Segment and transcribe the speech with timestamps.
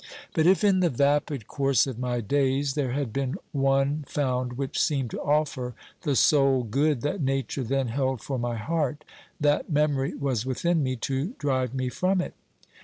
[0.33, 4.81] But if in the vapid course of my days there had been one found which
[4.81, 9.05] seemed to offer the sole good that Nature then held for my heart,
[9.39, 12.33] that memory was within me to drive me from it.